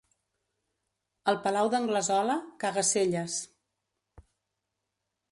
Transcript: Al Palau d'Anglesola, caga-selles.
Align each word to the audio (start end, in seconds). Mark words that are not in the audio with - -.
Al 1.33 1.35
Palau 1.43 1.67
d'Anglesola, 1.73 2.37
caga-selles. 2.63 3.35